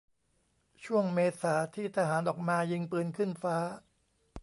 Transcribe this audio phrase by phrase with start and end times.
[0.85, 3.57] ช่วงเมษาที่ทหารออกมา 'ยิงปืนขึ้นฟ้า'